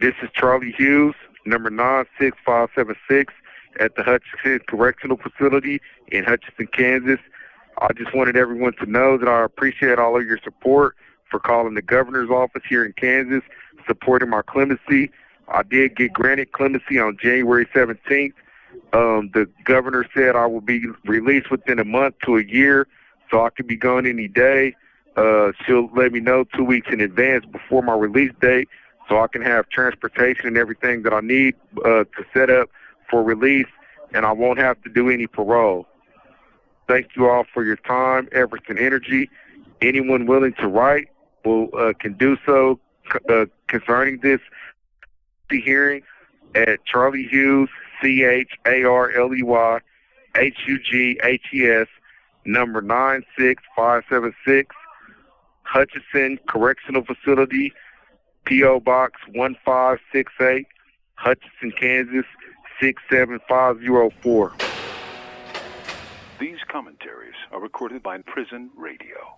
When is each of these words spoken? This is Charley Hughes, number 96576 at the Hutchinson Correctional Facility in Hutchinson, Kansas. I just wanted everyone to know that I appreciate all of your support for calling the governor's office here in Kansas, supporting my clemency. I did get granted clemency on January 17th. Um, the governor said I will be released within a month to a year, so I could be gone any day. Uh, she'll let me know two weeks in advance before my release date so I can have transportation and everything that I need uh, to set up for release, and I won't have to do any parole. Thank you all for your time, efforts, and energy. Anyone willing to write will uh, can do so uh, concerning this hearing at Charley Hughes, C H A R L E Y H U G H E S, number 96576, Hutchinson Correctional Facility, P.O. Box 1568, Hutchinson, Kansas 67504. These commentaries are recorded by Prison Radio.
This 0.00 0.14
is 0.22 0.30
Charley 0.32 0.70
Hughes, 0.70 1.16
number 1.44 1.70
96576 1.70 3.34
at 3.80 3.96
the 3.96 4.04
Hutchinson 4.04 4.60
Correctional 4.68 5.16
Facility 5.16 5.80
in 6.12 6.22
Hutchinson, 6.22 6.68
Kansas. 6.68 7.18
I 7.78 7.92
just 7.94 8.14
wanted 8.14 8.36
everyone 8.36 8.74
to 8.74 8.86
know 8.86 9.18
that 9.18 9.28
I 9.28 9.42
appreciate 9.42 9.98
all 9.98 10.16
of 10.16 10.24
your 10.24 10.38
support 10.44 10.94
for 11.28 11.40
calling 11.40 11.74
the 11.74 11.82
governor's 11.82 12.30
office 12.30 12.62
here 12.68 12.84
in 12.84 12.92
Kansas, 12.92 13.42
supporting 13.88 14.30
my 14.30 14.42
clemency. 14.42 15.10
I 15.48 15.64
did 15.64 15.96
get 15.96 16.12
granted 16.12 16.52
clemency 16.52 17.00
on 17.00 17.18
January 17.20 17.66
17th. 17.74 18.34
Um, 18.92 19.30
the 19.34 19.50
governor 19.64 20.06
said 20.14 20.36
I 20.36 20.46
will 20.46 20.60
be 20.60 20.86
released 21.06 21.50
within 21.50 21.80
a 21.80 21.84
month 21.84 22.14
to 22.24 22.36
a 22.36 22.44
year, 22.44 22.86
so 23.32 23.44
I 23.44 23.50
could 23.50 23.66
be 23.66 23.76
gone 23.76 24.06
any 24.06 24.28
day. 24.28 24.76
Uh, 25.16 25.50
she'll 25.66 25.90
let 25.92 26.12
me 26.12 26.20
know 26.20 26.44
two 26.44 26.62
weeks 26.62 26.86
in 26.92 27.00
advance 27.00 27.44
before 27.46 27.82
my 27.82 27.96
release 27.96 28.32
date 28.40 28.68
so 29.08 29.20
I 29.20 29.26
can 29.26 29.42
have 29.42 29.68
transportation 29.68 30.46
and 30.46 30.56
everything 30.56 31.02
that 31.02 31.12
I 31.12 31.20
need 31.20 31.54
uh, 31.84 32.04
to 32.04 32.24
set 32.34 32.50
up 32.50 32.68
for 33.10 33.22
release, 33.22 33.66
and 34.12 34.26
I 34.26 34.32
won't 34.32 34.58
have 34.58 34.80
to 34.82 34.90
do 34.90 35.08
any 35.08 35.26
parole. 35.26 35.86
Thank 36.86 37.16
you 37.16 37.28
all 37.28 37.44
for 37.52 37.64
your 37.64 37.76
time, 37.76 38.28
efforts, 38.32 38.64
and 38.68 38.78
energy. 38.78 39.30
Anyone 39.80 40.26
willing 40.26 40.54
to 40.54 40.68
write 40.68 41.08
will 41.44 41.68
uh, 41.76 41.92
can 41.98 42.14
do 42.14 42.36
so 42.44 42.80
uh, 43.28 43.46
concerning 43.66 44.18
this 44.18 44.40
hearing 45.50 46.02
at 46.54 46.84
Charley 46.84 47.26
Hughes, 47.26 47.70
C 48.02 48.24
H 48.24 48.50
A 48.66 48.84
R 48.84 49.10
L 49.12 49.34
E 49.34 49.42
Y 49.42 49.80
H 50.36 50.56
U 50.66 50.78
G 50.78 51.18
H 51.22 51.46
E 51.52 51.66
S, 51.66 51.86
number 52.44 52.80
96576, 52.80 54.74
Hutchinson 55.62 56.38
Correctional 56.48 57.04
Facility, 57.04 57.72
P.O. 58.48 58.80
Box 58.80 59.20
1568, 59.34 60.66
Hutchinson, 61.16 61.70
Kansas 61.78 62.24
67504. 62.80 64.54
These 66.40 66.56
commentaries 66.66 67.34
are 67.52 67.60
recorded 67.60 68.02
by 68.02 68.16
Prison 68.22 68.70
Radio. 68.74 69.36